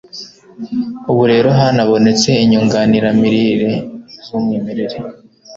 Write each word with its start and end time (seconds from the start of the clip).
Ubu 1.11 1.23
rero, 1.31 1.47
hanabonetse 1.59 2.29
inyunganiramirire 2.43 3.71
z'umwimerere 4.23 4.97